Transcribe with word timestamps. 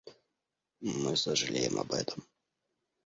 Мы 0.79 1.15
сожалеем 1.15 1.79
об 1.79 1.91
этом. 1.91 2.25